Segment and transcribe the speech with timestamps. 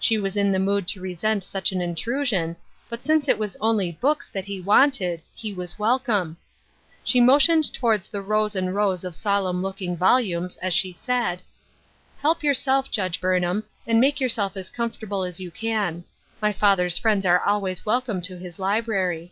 [0.00, 2.56] She was in the mood to resent such an intrusion,
[2.90, 6.36] but since it was only books that he wanted, he was welcome.
[7.04, 11.42] She motioned toward the rows and rows of solemn looking volumes, as she said:"
[12.22, 12.90] Help yourself.
[12.90, 16.02] Judge Burnham, and make yourself as comfortable as you can.
[16.42, 19.30] My father's friends are always welcome to his library."